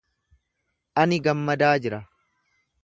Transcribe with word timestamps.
Ani 1.03 1.21
gammadaa 1.29 1.71
jira. 1.87 2.03